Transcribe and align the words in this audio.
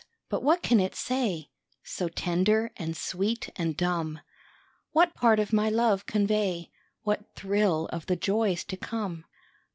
but 0.29 0.41
what 0.41 0.63
can 0.63 0.79
it 0.79 0.95
say, 0.95 1.51
So 1.83 2.09
tender, 2.09 2.71
and 2.75 2.97
sweet, 2.97 3.51
and 3.55 3.77
dumb; 3.77 4.19
What 4.93 5.13
part 5.13 5.39
of 5.39 5.53
my 5.53 5.69
love 5.69 6.07
convey, 6.07 6.71
What 7.03 7.35
thrill 7.35 7.85
of 7.93 8.07
the 8.07 8.15
joys 8.15 8.63
to 8.63 8.77
come? 8.77 9.25